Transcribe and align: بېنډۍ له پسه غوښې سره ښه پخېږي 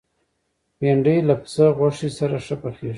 بېنډۍ 0.79 1.17
له 1.27 1.35
پسه 1.41 1.65
غوښې 1.77 2.09
سره 2.17 2.37
ښه 2.45 2.55
پخېږي 2.61 2.89